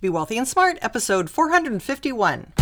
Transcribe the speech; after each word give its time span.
Be 0.00 0.08
Wealthy 0.08 0.38
and 0.38 0.46
Smart, 0.46 0.78
episode 0.80 1.28
451. 1.28 2.52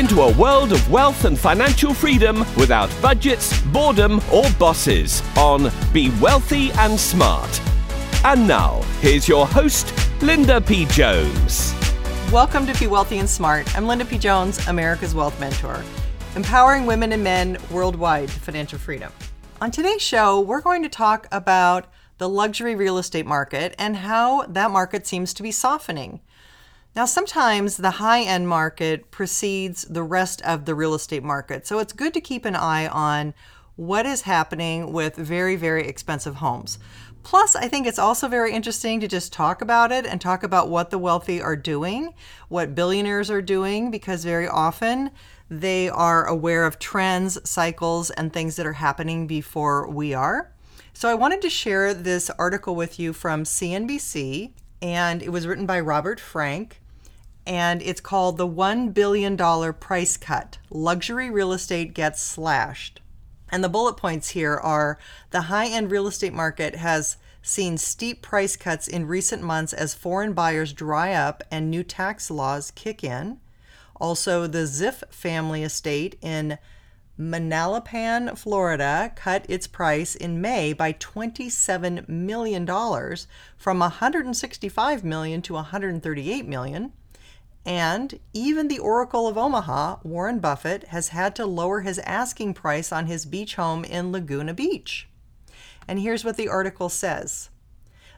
Into 0.00 0.22
a 0.22 0.34
world 0.38 0.72
of 0.72 0.90
wealth 0.90 1.26
and 1.26 1.38
financial 1.38 1.92
freedom 1.92 2.38
without 2.56 2.90
budgets, 3.02 3.60
boredom, 3.64 4.18
or 4.32 4.44
bosses 4.58 5.22
on 5.36 5.70
Be 5.92 6.10
Wealthy 6.22 6.72
and 6.72 6.98
Smart. 6.98 7.60
And 8.24 8.48
now, 8.48 8.80
here's 9.00 9.28
your 9.28 9.46
host, 9.46 9.92
Linda 10.22 10.58
P. 10.58 10.86
Jones. 10.86 11.74
Welcome 12.32 12.66
to 12.66 12.80
Be 12.80 12.86
Wealthy 12.86 13.18
and 13.18 13.28
Smart. 13.28 13.76
I'm 13.76 13.86
Linda 13.86 14.06
P. 14.06 14.16
Jones, 14.16 14.66
America's 14.68 15.14
Wealth 15.14 15.38
Mentor, 15.38 15.84
empowering 16.34 16.86
women 16.86 17.12
and 17.12 17.22
men 17.22 17.58
worldwide 17.70 18.30
to 18.30 18.40
financial 18.40 18.78
freedom. 18.78 19.12
On 19.60 19.70
today's 19.70 20.00
show, 20.00 20.40
we're 20.40 20.62
going 20.62 20.82
to 20.82 20.88
talk 20.88 21.28
about 21.30 21.92
the 22.16 22.26
luxury 22.26 22.74
real 22.74 22.96
estate 22.96 23.26
market 23.26 23.74
and 23.78 23.98
how 23.98 24.46
that 24.46 24.70
market 24.70 25.06
seems 25.06 25.34
to 25.34 25.42
be 25.42 25.52
softening. 25.52 26.20
Now, 26.96 27.04
sometimes 27.04 27.76
the 27.76 27.92
high 27.92 28.22
end 28.22 28.48
market 28.48 29.12
precedes 29.12 29.82
the 29.82 30.02
rest 30.02 30.42
of 30.42 30.64
the 30.64 30.74
real 30.74 30.92
estate 30.92 31.22
market, 31.22 31.64
so 31.64 31.78
it's 31.78 31.92
good 31.92 32.12
to 32.14 32.20
keep 32.20 32.44
an 32.44 32.56
eye 32.56 32.88
on 32.88 33.32
what 33.76 34.06
is 34.06 34.22
happening 34.22 34.92
with 34.92 35.14
very, 35.14 35.54
very 35.54 35.86
expensive 35.86 36.36
homes. 36.36 36.80
Plus, 37.22 37.54
I 37.54 37.68
think 37.68 37.86
it's 37.86 37.98
also 37.98 38.26
very 38.26 38.52
interesting 38.52 38.98
to 39.00 39.06
just 39.06 39.32
talk 39.32 39.62
about 39.62 39.92
it 39.92 40.04
and 40.04 40.20
talk 40.20 40.42
about 40.42 40.68
what 40.68 40.90
the 40.90 40.98
wealthy 40.98 41.40
are 41.40 41.54
doing, 41.54 42.12
what 42.48 42.74
billionaires 42.74 43.30
are 43.30 43.42
doing, 43.42 43.92
because 43.92 44.24
very 44.24 44.48
often 44.48 45.12
they 45.48 45.88
are 45.88 46.26
aware 46.26 46.64
of 46.64 46.80
trends, 46.80 47.38
cycles, 47.48 48.10
and 48.10 48.32
things 48.32 48.56
that 48.56 48.66
are 48.66 48.74
happening 48.74 49.28
before 49.28 49.88
we 49.88 50.12
are. 50.12 50.52
So, 50.92 51.08
I 51.08 51.14
wanted 51.14 51.40
to 51.42 51.50
share 51.50 51.94
this 51.94 52.30
article 52.30 52.74
with 52.74 52.98
you 52.98 53.12
from 53.12 53.44
CNBC, 53.44 54.52
and 54.82 55.22
it 55.22 55.30
was 55.30 55.46
written 55.46 55.66
by 55.66 55.78
Robert 55.78 56.18
Frank, 56.18 56.80
and 57.46 57.82
it's 57.82 58.00
called 58.00 58.36
The 58.36 58.46
$1 58.46 58.92
Billion 58.94 59.36
Price 59.74 60.16
Cut 60.16 60.58
Luxury 60.70 61.30
Real 61.30 61.52
Estate 61.52 61.94
Gets 61.94 62.22
Slashed. 62.22 63.00
And 63.50 63.64
the 63.64 63.68
bullet 63.68 63.96
points 63.96 64.30
here 64.30 64.56
are 64.56 64.98
the 65.30 65.42
high 65.42 65.66
end 65.66 65.90
real 65.90 66.06
estate 66.06 66.32
market 66.32 66.76
has 66.76 67.16
seen 67.42 67.78
steep 67.78 68.22
price 68.22 68.56
cuts 68.56 68.86
in 68.86 69.06
recent 69.06 69.42
months 69.42 69.72
as 69.72 69.94
foreign 69.94 70.32
buyers 70.32 70.72
dry 70.72 71.12
up 71.12 71.42
and 71.50 71.70
new 71.70 71.82
tax 71.82 72.30
laws 72.30 72.70
kick 72.70 73.02
in. 73.02 73.40
Also, 74.00 74.46
the 74.46 74.60
Ziff 74.60 75.02
family 75.10 75.62
estate 75.62 76.16
in 76.22 76.58
Manalapan, 77.18 78.36
Florida, 78.38 79.12
cut 79.14 79.44
its 79.46 79.66
price 79.66 80.14
in 80.14 80.40
May 80.40 80.72
by 80.72 80.94
$27 80.94 82.08
million 82.08 82.66
from 83.58 83.78
165 83.78 85.04
million 85.04 85.42
to 85.42 85.52
$138 85.52 86.46
million. 86.46 86.92
And 87.64 88.18
even 88.32 88.68
the 88.68 88.78
Oracle 88.78 89.28
of 89.28 89.36
Omaha, 89.36 89.98
Warren 90.02 90.38
Buffett, 90.38 90.88
has 90.88 91.08
had 91.08 91.36
to 91.36 91.46
lower 91.46 91.80
his 91.80 91.98
asking 92.00 92.54
price 92.54 92.90
on 92.90 93.06
his 93.06 93.26
beach 93.26 93.56
home 93.56 93.84
in 93.84 94.12
Laguna 94.12 94.54
Beach. 94.54 95.08
And 95.86 96.00
here's 96.00 96.24
what 96.24 96.36
the 96.36 96.48
article 96.48 96.88
says 96.88 97.50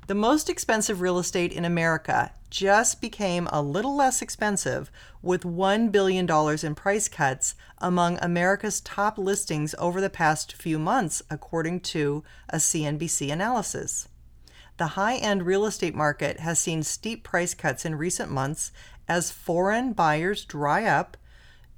The 0.07 0.15
most 0.15 0.49
expensive 0.49 1.01
real 1.01 1.19
estate 1.19 1.53
in 1.53 1.65
America 1.65 2.33
just 2.51 3.01
became 3.01 3.49
a 3.51 3.63
little 3.63 3.97
less 3.97 4.21
expensive 4.21 4.91
with 5.23 5.43
$1 5.43 5.91
billion 5.91 6.29
in 6.63 6.75
price 6.75 7.09
cuts 7.09 7.55
among 7.79 8.19
America's 8.21 8.81
top 8.83 9.17
listings 9.17 9.75
over 9.79 10.01
the 10.01 10.11
past 10.11 10.53
few 10.53 10.79
months, 10.79 11.23
according 11.31 11.81
to 11.81 12.23
a 12.51 12.57
CNBC 12.57 13.33
analysis. 13.33 14.09
The 14.77 14.89
high 14.89 15.17
end 15.17 15.45
real 15.45 15.65
estate 15.65 15.95
market 15.95 16.41
has 16.41 16.59
seen 16.59 16.83
steep 16.83 17.23
price 17.23 17.55
cuts 17.55 17.85
in 17.85 17.95
recent 17.95 18.31
months 18.31 18.73
as 19.09 19.31
foreign 19.31 19.93
buyers 19.93 20.45
dry 20.45 20.85
up, 20.85 21.17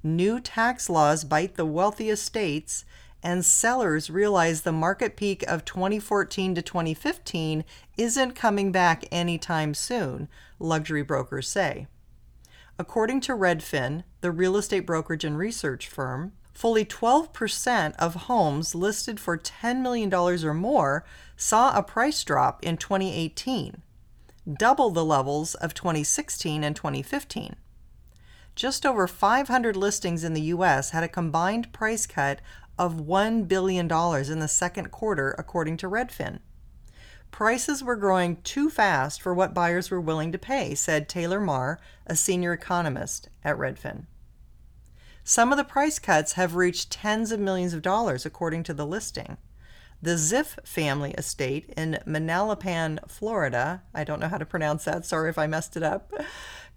new 0.03 0.39
tax 0.39 0.89
laws 0.89 1.23
bite 1.23 1.55
the 1.55 1.65
wealthiest 1.65 2.23
states, 2.23 2.85
and 3.23 3.43
sellers 3.43 4.09
realize 4.09 4.61
the 4.61 4.71
market 4.71 5.17
peak 5.17 5.43
of 5.47 5.65
2014 5.65 6.55
to 6.55 6.61
2015 6.61 7.63
isn't 7.97 8.35
coming 8.35 8.71
back 8.71 9.05
anytime 9.11 9.73
soon, 9.73 10.27
luxury 10.59 11.01
brokers 11.01 11.47
say. 11.47 11.87
According 12.77 13.21
to 13.21 13.33
Redfin, 13.33 14.03
the 14.21 14.31
real 14.31 14.57
estate 14.57 14.85
brokerage 14.85 15.23
and 15.23 15.37
research 15.37 15.87
firm, 15.87 16.33
fully 16.53 16.85
12% 16.85 17.95
of 17.97 18.15
homes 18.15 18.75
listed 18.75 19.19
for 19.19 19.37
$10 19.37 19.81
million 19.81 20.13
or 20.13 20.53
more 20.53 21.05
saw 21.35 21.75
a 21.75 21.83
price 21.83 22.23
drop 22.23 22.63
in 22.63 22.77
2018, 22.77 23.81
double 24.51 24.91
the 24.91 25.05
levels 25.05 25.55
of 25.55 25.73
2016 25.73 26.63
and 26.63 26.75
2015. 26.75 27.55
Just 28.55 28.85
over 28.85 29.07
500 29.07 29.75
listings 29.75 30.23
in 30.23 30.33
the 30.33 30.41
US 30.41 30.91
had 30.91 31.03
a 31.03 31.09
combined 31.09 31.73
price 31.73 32.05
cut 32.05 32.39
of 32.77 32.95
$1 32.95 33.47
billion 33.47 33.85
in 33.85 34.39
the 34.39 34.47
second 34.47 34.91
quarter, 34.91 35.35
according 35.37 35.77
to 35.77 35.89
Redfin. 35.89 36.39
Prices 37.31 37.83
were 37.83 37.95
growing 37.95 38.37
too 38.43 38.69
fast 38.69 39.21
for 39.21 39.33
what 39.33 39.53
buyers 39.53 39.91
were 39.91 39.99
willing 39.99 40.31
to 40.31 40.37
pay, 40.37 40.73
said 40.73 41.09
Taylor 41.09 41.41
Marr, 41.41 41.79
a 42.05 42.15
senior 42.15 42.53
economist 42.53 43.29
at 43.43 43.57
Redfin. 43.57 44.05
Some 45.23 45.51
of 45.51 45.57
the 45.57 45.63
price 45.63 45.99
cuts 45.99 46.33
have 46.33 46.55
reached 46.55 46.91
tens 46.91 47.31
of 47.31 47.39
millions 47.39 47.73
of 47.73 47.81
dollars, 47.81 48.25
according 48.25 48.63
to 48.63 48.73
the 48.73 48.85
listing. 48.85 49.37
The 50.05 50.17
Ziff 50.17 50.63
family 50.63 51.13
estate 51.13 51.73
in 51.75 51.97
Manalapan, 52.05 52.99
Florida, 53.09 53.81
I 53.91 54.03
don't 54.03 54.19
know 54.19 54.27
how 54.27 54.37
to 54.37 54.45
pronounce 54.45 54.85
that, 54.85 55.03
sorry 55.03 55.31
if 55.31 55.39
I 55.39 55.47
messed 55.47 55.75
it 55.75 55.81
up, 55.81 56.13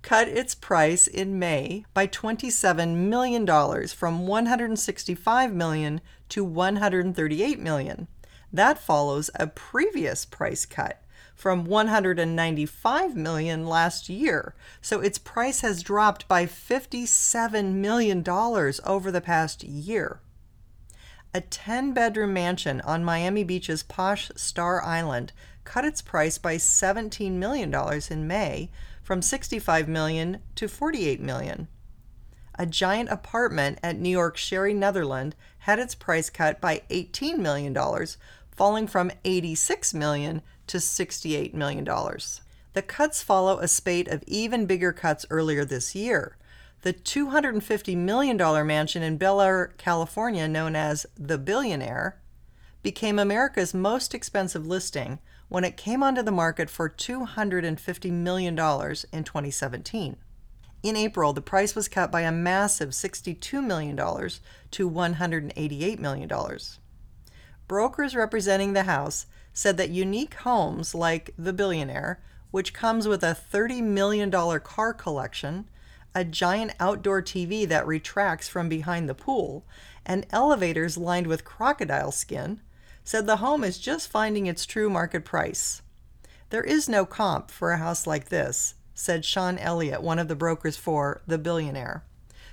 cut 0.00 0.28
its 0.28 0.54
price 0.54 1.06
in 1.06 1.38
May 1.38 1.84
by 1.92 2.06
$27 2.06 2.94
million 2.96 3.86
from 3.88 4.26
165 4.26 5.52
million 5.52 6.00
to 6.30 6.42
138 6.42 7.60
million. 7.60 8.08
That 8.50 8.78
follows 8.78 9.28
a 9.34 9.46
previous 9.46 10.24
price 10.24 10.64
cut 10.64 11.02
from 11.34 11.66
195 11.66 13.14
million 13.14 13.66
last 13.66 14.08
year. 14.08 14.54
So 14.80 15.00
its 15.00 15.18
price 15.18 15.60
has 15.60 15.82
dropped 15.82 16.28
by 16.28 16.46
57 16.46 17.78
million 17.78 18.22
dollars 18.22 18.80
over 18.86 19.10
the 19.10 19.20
past 19.20 19.64
year. 19.64 20.22
A 21.34 21.42
10 21.42 21.92
bedroom 21.92 22.32
mansion 22.32 22.80
on 22.82 23.04
Miami 23.04 23.44
Beach's 23.44 23.82
posh 23.82 24.30
Star 24.34 24.82
Island 24.82 25.32
cut 25.64 25.84
its 25.84 26.00
price 26.00 26.38
by 26.38 26.56
$17 26.56 27.32
million 27.32 27.74
in 28.10 28.26
May 28.26 28.70
from 29.02 29.20
65 29.20 29.88
million 29.88 30.38
to 30.54 30.68
48 30.68 31.20
million. 31.20 31.68
A 32.58 32.64
giant 32.64 33.10
apartment 33.10 33.78
at 33.82 33.98
New 33.98 34.08
York's 34.08 34.40
Sherry 34.40 34.72
Netherland 34.72 35.36
had 35.60 35.78
its 35.78 35.94
price 35.94 36.30
cut 36.30 36.60
by 36.60 36.82
$18 36.90 37.36
million, 37.36 37.76
falling 38.50 38.86
from 38.86 39.12
86 39.24 39.92
million 39.94 40.42
to 40.66 40.80
68 40.80 41.54
million 41.54 41.84
dollars. 41.84 42.40
The 42.72 42.82
cuts 42.82 43.22
follow 43.22 43.58
a 43.58 43.68
spate 43.68 44.08
of 44.08 44.24
even 44.26 44.66
bigger 44.66 44.92
cuts 44.92 45.26
earlier 45.30 45.64
this 45.64 45.94
year. 45.94 46.36
The 46.82 46.92
$250 46.92 47.96
million 47.96 48.36
mansion 48.66 49.02
in 49.02 49.16
Bel 49.16 49.40
Air, 49.40 49.74
California, 49.78 50.46
known 50.46 50.76
as 50.76 51.06
the 51.16 51.38
Billionaire, 51.38 52.20
became 52.82 53.18
America's 53.18 53.75
most 53.75 54.14
expensive 54.14 54.66
listing 54.66 55.19
when 55.48 55.64
it 55.64 55.76
came 55.76 56.02
onto 56.02 56.22
the 56.22 56.30
market 56.30 56.70
for 56.70 56.88
$250 56.88 58.10
million 58.12 58.54
in 58.54 59.25
2017. 59.25 60.16
In 60.82 60.96
April, 60.96 61.32
the 61.32 61.40
price 61.40 61.75
was 61.75 61.88
cut 61.88 62.12
by 62.12 62.20
a 62.20 62.30
massive 62.30 62.90
$62 62.90 63.64
million 63.64 63.96
to 63.96 64.90
$188 64.90 65.98
million. 65.98 66.31
Brokers 67.66 68.14
representing 68.14 68.72
the 68.72 68.84
house 68.84 69.26
said 69.52 69.76
that 69.76 69.90
unique 69.90 70.34
homes 70.34 70.94
like 70.94 71.34
the 71.36 71.52
Billionaire, 71.52 72.22
which 72.52 72.72
comes 72.72 73.08
with 73.08 73.24
a 73.24 73.36
$30 73.52 73.82
million 73.82 74.31
car 74.31 74.94
collection, 74.94 75.69
a 76.19 76.25
giant 76.25 76.73
outdoor 76.81 77.23
TV 77.23 77.67
that 77.69 77.87
retracts 77.87 78.49
from 78.49 78.69
behind 78.69 79.09
the 79.09 79.15
pool, 79.15 79.65
and 80.05 80.26
elevators 80.31 80.99
lined 80.99 81.29
with 81.29 81.44
crocodile 81.44 82.11
skin, 82.11 82.61
said 83.05 83.25
the 83.25 83.37
home 83.37 83.62
is 83.62 83.79
just 83.79 84.11
finding 84.11 84.47
its 84.47 84.67
true 84.67 84.91
market 84.91 85.25
price. 85.25 85.81
There 86.50 86.65
is 86.65 86.88
no 86.88 87.06
comp 87.06 87.53
for 87.53 87.70
a 87.70 87.79
house 87.79 88.05
like 88.05 88.31
this, 88.31 88.75
said 88.94 89.25
Sean 89.25 89.59
Elliott, 89.59 90.03
one 90.03 90.19
of 90.19 90.26
the 90.26 90.35
brokers 90.35 90.76
for 90.76 91.23
The 91.29 91.38
Billionaire. 91.38 92.03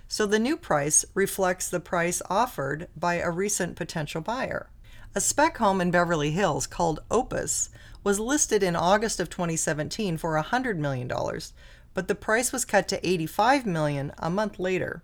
So 0.08 0.28
the 0.28 0.38
new 0.38 0.58
price 0.58 1.04
reflects 1.16 1.68
the 1.68 1.80
price 1.80 2.22
offered 2.30 2.88
by 2.96 3.16
a 3.16 3.32
recent 3.32 3.76
potential 3.76 4.22
buyer. 4.22 4.70
A 5.16 5.22
spec 5.22 5.58
home 5.58 5.82
in 5.82 5.90
Beverly 5.90 6.30
Hills 6.30 6.68
called 6.68 7.00
Opus 7.10 7.72
was 8.04 8.20
listed 8.20 8.62
in 8.62 8.76
August 8.76 9.20
of 9.20 9.32
2017 9.32 10.18
for 10.18 10.40
$100 10.40 10.78
million, 10.78 11.10
but 11.95 12.07
the 12.07 12.13
price 12.13 12.51
was 12.51 12.65
cut 12.65 12.88
to 12.89 13.07
85 13.07 13.65
million 13.65 14.12
a 14.19 14.30
month 14.30 14.59
later. 14.59 15.01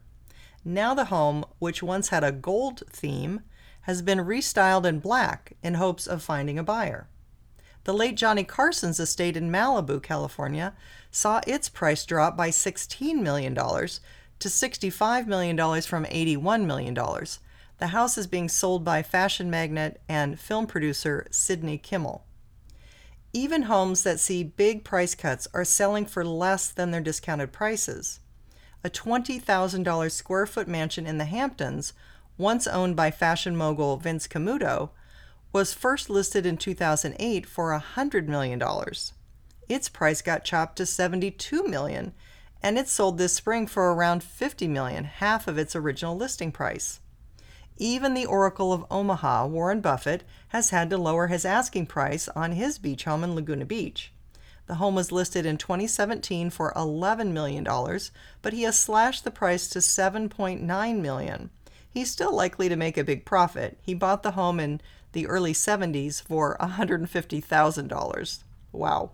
Now 0.63 0.93
the 0.93 1.05
home, 1.05 1.43
which 1.57 1.81
once 1.81 2.09
had 2.09 2.23
a 2.23 2.31
gold 2.31 2.83
theme, 2.91 3.41
has 3.81 4.03
been 4.03 4.19
restyled 4.19 4.85
in 4.85 4.99
black 4.99 5.53
in 5.63 5.73
hopes 5.73 6.05
of 6.05 6.21
finding 6.21 6.59
a 6.59 6.63
buyer. 6.63 7.07
The 7.85 7.93
late 7.93 8.15
Johnny 8.15 8.43
Carson's 8.43 8.99
estate 8.99 9.35
in 9.35 9.49
Malibu, 9.49 10.03
California, 10.03 10.75
saw 11.09 11.41
its 11.47 11.67
price 11.67 12.05
drop 12.05 12.38
by 12.38 12.49
$16 12.49 13.15
million 13.15 13.55
to 13.55 14.47
$65 14.47 15.25
million 15.25 15.57
from 15.81 16.05
$81 16.05 16.65
million. 16.65 16.93
The 16.93 17.88
house 17.88 18.19
is 18.19 18.27
being 18.27 18.49
sold 18.49 18.83
by 18.83 19.01
fashion 19.01 19.49
magnate 19.49 19.97
and 20.07 20.39
film 20.39 20.67
producer 20.67 21.25
Sidney 21.31 21.79
Kimmel. 21.79 22.23
Even 23.33 23.63
homes 23.63 24.04
that 24.04 24.19
see 24.19 24.44
big 24.44 24.83
price 24.83 25.16
cuts 25.16 25.48
are 25.54 25.63
selling 25.63 26.06
for 26.06 26.25
less 26.25 26.69
than 26.69 26.92
their 26.92 27.01
discounted 27.01 27.51
prices. 27.51 28.19
A 28.83 28.89
$20,000 28.89 30.12
square 30.12 30.45
foot 30.45 30.68
mansion 30.68 31.06
in 31.06 31.18
the 31.18 31.25
Hamptons, 31.25 31.94
once 32.38 32.68
owned 32.68 32.95
by 32.95 33.12
fashion 33.12 33.56
mogul 33.56 33.98
Vince 33.98 34.28
Camuto, 34.28 34.89
was 35.54 35.74
first 35.74 36.10
listed 36.10 36.45
in 36.45 36.57
2008 36.57 37.45
for 37.45 37.78
$100 37.78 38.28
million. 38.28 38.62
Its 39.69 39.89
price 39.89 40.22
got 40.22 40.44
chopped 40.44 40.75
to 40.77 40.86
72 40.86 41.63
million, 41.68 42.13
and 42.62 42.77
it 42.77 42.88
sold 42.88 43.18
this 43.18 43.34
spring 43.34 43.68
for 43.68 43.94
around 43.94 44.24
50 44.24 44.68
million, 44.68 45.06
half 45.06 45.48
of 45.48 45.57
its 45.57 45.75
original 45.75 46.16
listing 46.16 46.51
price. 46.51 47.00
Even 47.83 48.13
the 48.13 48.28
Oracle 48.28 48.72
of 48.72 48.86
Omaha, 48.92 49.48
Warren 49.48 49.81
Buffett, 49.81 50.24
has 50.50 50.69
had 50.69 50.92
to 50.92 51.00
lower 51.00 51.25
his 51.25 51.45
asking 51.45 51.88
price 51.88 52.28
on 52.36 52.51
his 52.51 52.78
beach 52.78 53.06
home 53.06 53.24
in 53.24 53.33
Laguna 53.33 53.66
Beach. 53.66 54.13
The 54.68 54.75
home 54.75 54.94
was 54.94 55.12
listed 55.12 55.48
in 55.48 55.57
2017 55.57 56.51
for 56.51 56.72
$11 56.75 57.31
million, 57.31 57.63
but 58.44 58.54
he 58.54 58.62
has 58.62 58.78
slashed 58.78 59.24
the 59.24 59.31
price 59.31 59.68
to 59.69 59.80
7.9 59.80 61.01
million. 61.01 61.50
He's 61.89 62.12
still 62.12 62.36
likely 62.36 62.69
to 62.69 62.75
make 62.75 63.00
a 63.00 63.04
big 63.04 63.25
profit. 63.25 63.80
He 63.81 63.95
bought 63.95 64.22
the 64.22 64.34
home 64.34 64.60
in 64.60 64.80
the 65.13 65.25
early 65.25 65.54
70s 65.54 66.22
for 66.22 66.57
$150,000. 66.60 68.44
Wow. 68.72 69.10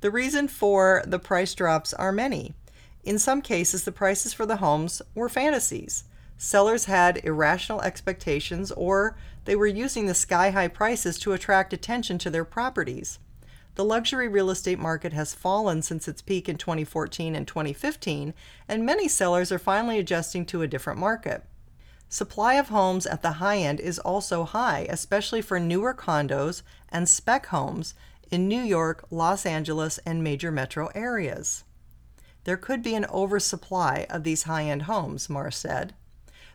The 0.00 0.10
reason 0.10 0.48
for 0.48 1.04
the 1.06 1.20
price 1.20 1.54
drops 1.54 1.94
are 1.94 2.10
many. 2.10 2.54
In 3.04 3.20
some 3.20 3.40
cases, 3.40 3.84
the 3.84 3.92
prices 3.92 4.34
for 4.34 4.46
the 4.46 4.56
homes 4.56 5.00
were 5.14 5.28
fantasies. 5.28 6.02
Sellers 6.42 6.86
had 6.86 7.22
irrational 7.22 7.82
expectations 7.82 8.72
or 8.72 9.14
they 9.44 9.54
were 9.54 9.66
using 9.66 10.06
the 10.06 10.14
sky 10.14 10.48
high 10.52 10.68
prices 10.68 11.18
to 11.18 11.34
attract 11.34 11.74
attention 11.74 12.16
to 12.16 12.30
their 12.30 12.46
properties. 12.46 13.18
The 13.74 13.84
luxury 13.84 14.26
real 14.26 14.48
estate 14.48 14.78
market 14.78 15.12
has 15.12 15.34
fallen 15.34 15.82
since 15.82 16.08
its 16.08 16.22
peak 16.22 16.48
in 16.48 16.56
2014 16.56 17.36
and 17.36 17.46
2015, 17.46 18.32
and 18.66 18.86
many 18.86 19.06
sellers 19.06 19.52
are 19.52 19.58
finally 19.58 19.98
adjusting 19.98 20.46
to 20.46 20.62
a 20.62 20.66
different 20.66 20.98
market. 20.98 21.44
Supply 22.08 22.54
of 22.54 22.70
homes 22.70 23.04
at 23.04 23.20
the 23.20 23.32
high 23.32 23.58
end 23.58 23.78
is 23.78 23.98
also 23.98 24.44
high, 24.44 24.86
especially 24.88 25.42
for 25.42 25.60
newer 25.60 25.92
condos 25.92 26.62
and 26.88 27.06
spec 27.06 27.48
homes 27.48 27.92
in 28.30 28.48
New 28.48 28.62
York, 28.62 29.04
Los 29.10 29.44
Angeles, 29.44 29.98
and 30.06 30.24
major 30.24 30.50
metro 30.50 30.86
areas. 30.94 31.64
There 32.44 32.56
could 32.56 32.82
be 32.82 32.94
an 32.94 33.04
oversupply 33.10 34.06
of 34.08 34.24
these 34.24 34.44
high 34.44 34.64
end 34.64 34.84
homes, 34.84 35.28
Marr 35.28 35.50
said. 35.50 35.92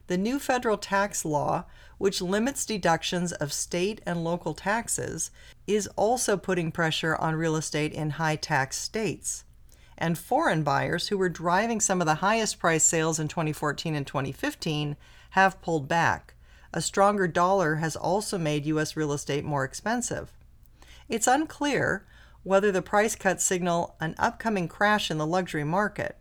The 0.08 0.18
new 0.18 0.38
federal 0.38 0.78
tax 0.78 1.26
law, 1.26 1.66
which 1.98 2.22
limits 2.22 2.66
deductions 2.66 3.32
of 3.32 3.52
state 3.52 4.02
and 4.06 4.24
local 4.24 4.54
taxes, 4.54 5.32
is 5.66 5.88
also 5.96 6.38
putting 6.38 6.72
pressure 6.72 7.16
on 7.16 7.36
real 7.36 7.56
estate 7.56 7.92
in 7.92 8.12
high 8.12 8.36
tax 8.36 8.78
states. 8.78 9.46
And 9.98 10.18
foreign 10.18 10.64
buyers, 10.64 11.08
who 11.08 11.18
were 11.18 11.30
driving 11.30 11.80
some 11.80 12.02
of 12.02 12.06
the 12.06 12.16
highest 12.16 12.60
price 12.60 12.84
sales 12.84 13.20
in 13.20 13.28
2014 13.28 13.96
and 13.96 14.06
2015, 14.06 14.96
have 15.32 15.62
pulled 15.62 15.88
back. 15.88 16.36
A 16.74 16.82
stronger 16.82 17.28
dollar 17.28 17.76
has 17.76 17.96
also 17.96 18.38
made 18.38 18.66
U.S. 18.66 18.96
real 18.96 19.14
estate 19.14 19.46
more 19.46 19.64
expensive. 19.64 20.34
It's 21.08 21.28
unclear 21.28 22.06
whether 22.44 22.72
the 22.72 22.82
price 22.82 23.16
cuts 23.16 23.44
signal 23.44 23.96
an 24.00 24.14
upcoming 24.20 24.68
crash 24.68 25.10
in 25.10 25.18
the 25.18 25.26
luxury 25.26 25.64
market. 25.64 26.18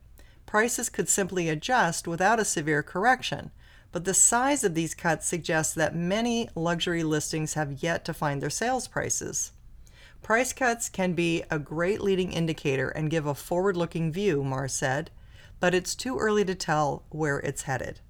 Prices 0.47 0.89
could 0.89 1.09
simply 1.09 1.49
adjust 1.49 2.09
without 2.09 2.41
a 2.41 2.45
severe 2.45 2.83
correction, 2.83 3.51
but 3.94 4.05
the 4.05 4.12
size 4.12 4.64
of 4.64 4.75
these 4.75 4.93
cuts 4.93 5.25
suggests 5.25 5.73
that 5.73 5.94
many 5.94 6.50
luxury 6.56 7.05
listings 7.05 7.55
have 7.55 7.81
yet 7.81 8.05
to 8.05 8.12
find 8.12 8.43
their 8.43 8.50
sales 8.50 8.88
prices. 8.88 9.52
Price 10.20 10.52
cuts 10.52 10.88
can 10.88 11.12
be 11.12 11.44
a 11.49 11.61
great 11.61 12.00
leading 12.00 12.32
indicator 12.32 12.88
and 12.88 13.08
give 13.08 13.25
a 13.25 13.37
forward 13.37 13.76
looking 13.76 14.11
view, 14.11 14.43
Marr 14.43 14.67
said, 14.67 15.12
but 15.61 15.76
it's 15.76 15.94
too 15.94 16.19
early 16.19 16.44
to 16.44 16.56
tell 16.56 17.05
where 17.11 17.38
it's 17.38 17.62
headed. 17.62 18.00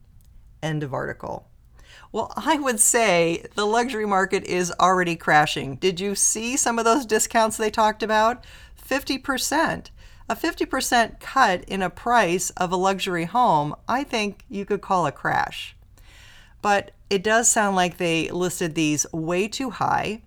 End 0.62 0.82
of 0.82 0.94
article. 0.94 1.48
Well, 2.12 2.32
I 2.36 2.56
would 2.56 2.80
say 2.80 3.44
the 3.54 3.66
luxury 3.66 4.06
market 4.06 4.44
is 4.44 4.72
already 4.80 5.16
crashing. 5.16 5.76
Did 5.76 6.00
you 6.00 6.14
see 6.14 6.56
some 6.56 6.78
of 6.78 6.86
those 6.86 7.04
discounts 7.04 7.58
they 7.58 7.70
talked 7.70 8.02
about? 8.02 8.46
50%. 8.82 9.90
A 10.26 10.34
50% 10.34 11.20
cut 11.20 11.64
in 11.64 11.82
a 11.82 11.90
price 11.90 12.48
of 12.50 12.72
a 12.72 12.76
luxury 12.76 13.26
home, 13.26 13.76
I 13.86 14.04
think 14.04 14.44
you 14.48 14.64
could 14.64 14.80
call 14.80 15.06
a 15.06 15.12
crash. 15.12 15.76
But 16.62 16.92
it 17.10 17.22
does 17.22 17.52
sound 17.52 17.76
like 17.76 17.98
they 17.98 18.30
listed 18.30 18.74
these 18.74 19.04
way 19.12 19.48
too 19.48 19.68
high. 19.68 20.22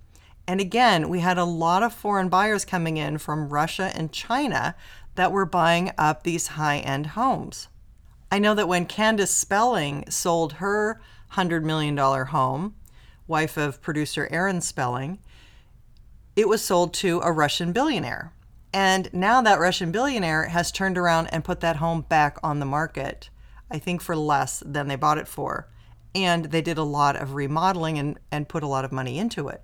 And 0.47 0.61
again, 0.61 1.09
we 1.09 1.21
had 1.21 1.39
a 1.39 1.45
lot 1.45 1.81
of 1.81 1.93
foreign 1.93 2.29
buyers 2.29 2.63
coming 2.63 2.97
in 2.97 3.17
from 3.17 3.49
Russia 3.49 3.91
and 3.95 4.11
China 4.11 4.75
that 5.15 5.31
were 5.31 5.47
buying 5.47 5.91
up 5.97 6.21
these 6.21 6.47
high 6.47 6.77
end 6.77 7.07
homes. 7.07 7.67
I 8.31 8.37
know 8.37 8.53
that 8.53 8.67
when 8.67 8.85
Candace 8.85 9.33
Spelling 9.33 10.05
sold 10.09 10.53
her 10.53 11.01
$100 11.33 11.63
million 11.63 11.97
home, 11.97 12.75
wife 13.25 13.57
of 13.57 13.81
producer 13.81 14.27
Aaron 14.29 14.61
Spelling, 14.61 15.17
it 16.35 16.47
was 16.47 16.63
sold 16.63 16.93
to 16.95 17.19
a 17.21 17.31
Russian 17.31 17.71
billionaire. 17.71 18.31
And 18.77 19.11
now 19.11 19.41
that 19.41 19.59
Russian 19.59 19.91
billionaire 19.91 20.49
has 20.49 20.71
turned 20.71 20.99
around 20.99 21.29
and 21.29 21.43
put 21.43 21.61
that 21.61 21.77
home 21.77 22.01
back 22.01 22.37
on 22.43 22.59
the 22.59 22.65
market, 22.67 23.31
I 23.71 23.79
think 23.79 24.03
for 24.03 24.15
less 24.15 24.61
than 24.63 24.87
they 24.87 24.95
bought 24.95 25.17
it 25.17 25.27
for. 25.27 25.67
And 26.13 26.45
they 26.45 26.61
did 26.61 26.77
a 26.77 26.83
lot 26.83 27.15
of 27.15 27.33
remodeling 27.33 27.97
and, 27.97 28.19
and 28.31 28.47
put 28.47 28.61
a 28.61 28.67
lot 28.67 28.85
of 28.85 28.91
money 28.91 29.17
into 29.17 29.47
it. 29.47 29.63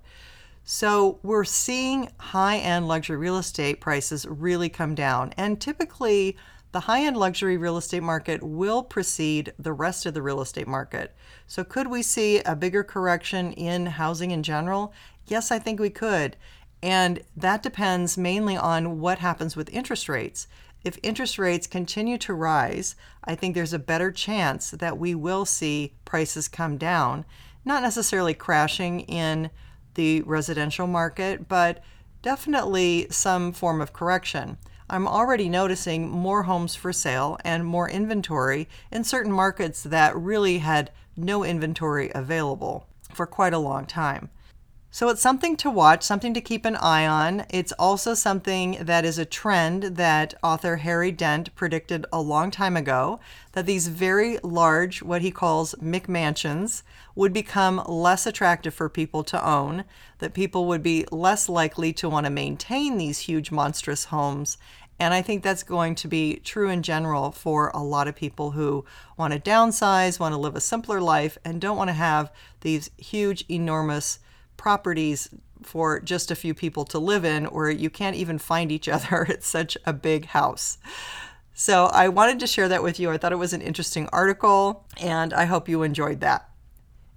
So 0.64 1.20
we're 1.22 1.44
seeing 1.44 2.10
high 2.18 2.56
end 2.56 2.88
luxury 2.88 3.16
real 3.16 3.36
estate 3.36 3.80
prices 3.80 4.26
really 4.26 4.68
come 4.68 4.96
down. 4.96 5.32
And 5.36 5.60
typically, 5.60 6.36
the 6.72 6.80
high 6.80 7.04
end 7.04 7.16
luxury 7.16 7.56
real 7.56 7.76
estate 7.76 8.02
market 8.02 8.42
will 8.42 8.82
precede 8.82 9.52
the 9.60 9.72
rest 9.72 10.06
of 10.06 10.14
the 10.14 10.22
real 10.22 10.40
estate 10.40 10.66
market. 10.66 11.14
So, 11.46 11.62
could 11.62 11.86
we 11.86 12.02
see 12.02 12.40
a 12.40 12.56
bigger 12.56 12.82
correction 12.82 13.52
in 13.52 13.86
housing 13.86 14.32
in 14.32 14.42
general? 14.42 14.92
Yes, 15.28 15.52
I 15.52 15.60
think 15.60 15.78
we 15.78 15.90
could. 15.90 16.36
And 16.84 17.22
that 17.34 17.62
depends 17.62 18.18
mainly 18.18 18.58
on 18.58 19.00
what 19.00 19.20
happens 19.20 19.56
with 19.56 19.72
interest 19.72 20.06
rates. 20.06 20.46
If 20.84 20.98
interest 21.02 21.38
rates 21.38 21.66
continue 21.66 22.18
to 22.18 22.34
rise, 22.34 22.94
I 23.24 23.34
think 23.34 23.54
there's 23.54 23.72
a 23.72 23.78
better 23.78 24.12
chance 24.12 24.70
that 24.70 24.98
we 24.98 25.14
will 25.14 25.46
see 25.46 25.94
prices 26.04 26.46
come 26.46 26.76
down, 26.76 27.24
not 27.64 27.82
necessarily 27.82 28.34
crashing 28.34 29.00
in 29.00 29.48
the 29.94 30.20
residential 30.26 30.86
market, 30.86 31.48
but 31.48 31.82
definitely 32.20 33.06
some 33.08 33.54
form 33.54 33.80
of 33.80 33.94
correction. 33.94 34.58
I'm 34.90 35.08
already 35.08 35.48
noticing 35.48 36.10
more 36.10 36.42
homes 36.42 36.74
for 36.74 36.92
sale 36.92 37.38
and 37.46 37.64
more 37.64 37.88
inventory 37.88 38.68
in 38.92 39.04
certain 39.04 39.32
markets 39.32 39.82
that 39.84 40.14
really 40.14 40.58
had 40.58 40.90
no 41.16 41.44
inventory 41.44 42.12
available 42.14 42.86
for 43.14 43.24
quite 43.26 43.54
a 43.54 43.58
long 43.58 43.86
time. 43.86 44.28
So 44.94 45.08
it's 45.08 45.20
something 45.20 45.56
to 45.56 45.72
watch, 45.72 46.04
something 46.04 46.34
to 46.34 46.40
keep 46.40 46.64
an 46.64 46.76
eye 46.76 47.04
on. 47.04 47.46
It's 47.50 47.72
also 47.72 48.14
something 48.14 48.78
that 48.80 49.04
is 49.04 49.18
a 49.18 49.24
trend 49.24 49.96
that 49.96 50.34
author 50.40 50.76
Harry 50.76 51.10
Dent 51.10 51.52
predicted 51.56 52.06
a 52.12 52.20
long 52.20 52.52
time 52.52 52.76
ago 52.76 53.18
that 53.54 53.66
these 53.66 53.88
very 53.88 54.38
large, 54.44 55.02
what 55.02 55.20
he 55.20 55.32
calls 55.32 55.74
McMansions, 55.82 56.84
would 57.16 57.32
become 57.32 57.82
less 57.88 58.24
attractive 58.24 58.72
for 58.72 58.88
people 58.88 59.24
to 59.24 59.44
own, 59.44 59.82
that 60.20 60.32
people 60.32 60.68
would 60.68 60.84
be 60.84 61.06
less 61.10 61.48
likely 61.48 61.92
to 61.94 62.08
want 62.08 62.26
to 62.26 62.30
maintain 62.30 62.96
these 62.96 63.18
huge, 63.18 63.50
monstrous 63.50 64.04
homes. 64.04 64.58
And 65.00 65.12
I 65.12 65.22
think 65.22 65.42
that's 65.42 65.64
going 65.64 65.96
to 65.96 66.06
be 66.06 66.36
true 66.36 66.68
in 66.68 66.84
general 66.84 67.32
for 67.32 67.72
a 67.74 67.82
lot 67.82 68.06
of 68.06 68.14
people 68.14 68.52
who 68.52 68.84
want 69.16 69.32
to 69.32 69.40
downsize, 69.40 70.20
want 70.20 70.34
to 70.34 70.40
live 70.40 70.54
a 70.54 70.60
simpler 70.60 71.00
life, 71.00 71.36
and 71.44 71.60
don't 71.60 71.76
want 71.76 71.88
to 71.88 71.94
have 71.94 72.30
these 72.60 72.92
huge, 72.96 73.44
enormous 73.50 74.20
properties 74.64 75.28
for 75.62 76.00
just 76.00 76.30
a 76.30 76.34
few 76.34 76.54
people 76.54 76.86
to 76.86 76.98
live 76.98 77.22
in 77.22 77.44
where 77.44 77.70
you 77.70 77.90
can't 77.90 78.16
even 78.16 78.38
find 78.38 78.72
each 78.72 78.88
other. 78.96 79.26
It's 79.28 79.46
such 79.46 79.76
a 79.84 79.92
big 79.92 80.24
house. 80.24 80.78
So 81.52 81.90
I 81.92 82.08
wanted 82.08 82.40
to 82.40 82.46
share 82.46 82.66
that 82.70 82.82
with 82.82 82.98
you. 82.98 83.10
I 83.10 83.18
thought 83.18 83.32
it 83.32 83.36
was 83.36 83.52
an 83.52 83.60
interesting 83.60 84.08
article 84.10 84.86
and 84.98 85.34
I 85.34 85.44
hope 85.44 85.68
you 85.68 85.82
enjoyed 85.82 86.20
that. 86.20 86.48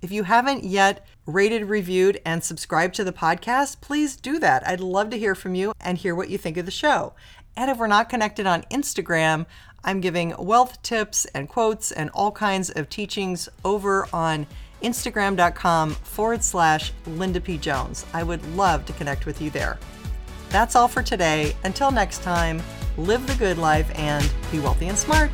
If 0.02 0.12
you 0.12 0.24
haven't 0.24 0.66
yet 0.66 1.08
rated, 1.26 1.70
reviewed, 1.70 2.20
and 2.26 2.44
subscribed 2.44 2.96
to 2.96 3.06
the 3.06 3.14
podcast, 3.14 3.80
please 3.80 4.18
do 4.18 4.40
that. 4.40 4.68
I'd 4.68 4.82
love 4.82 5.10
to 5.12 5.18
hear 5.18 5.34
from 5.34 5.56
you 5.56 5.72
and 5.80 5.98
hear 5.98 6.16
what 6.16 6.30
you 6.30 6.38
think 6.38 6.58
of 6.58 6.66
the 6.66 6.72
show. 6.72 7.14
And 7.56 7.72
if 7.72 7.78
we're 7.78 7.88
not 7.88 8.10
connected 8.10 8.46
on 8.46 8.64
Instagram, 8.64 9.46
I'm 9.86 10.02
giving 10.02 10.36
wealth 10.38 10.82
tips 10.84 11.24
and 11.34 11.48
quotes 11.48 11.94
and 11.94 12.10
all 12.10 12.34
kinds 12.34 12.70
of 12.70 12.90
teachings 12.90 13.48
over 13.64 14.06
on 14.12 14.48
Instagram.com 14.82 15.92
forward 15.92 16.44
slash 16.44 16.94
Linda 17.06 17.42
P. 17.42 17.58
Jones. 17.58 18.06
I 18.14 18.24
would 18.24 18.46
love 18.56 18.86
to 18.86 18.94
connect 18.94 19.26
with 19.26 19.42
you 19.42 19.50
there. 19.50 19.78
That's 20.50 20.76
all 20.76 20.88
for 20.88 21.04
today. 21.04 21.56
Until 21.64 21.92
next 21.92 22.24
time, 22.24 22.62
live 22.98 23.28
the 23.28 23.36
good 23.36 23.58
life 23.58 23.90
and 23.96 24.30
be 24.52 24.60
wealthy 24.60 24.88
and 24.88 24.98
smart. 24.98 25.32